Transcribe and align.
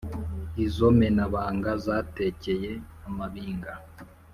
Izo 0.65 0.87
menabanga 0.99 1.71
zatekeye 1.85 2.71
amabinga 3.07 3.73